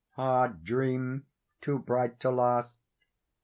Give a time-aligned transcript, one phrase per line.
[0.17, 1.27] Ah, dream
[1.61, 2.73] too bright to last!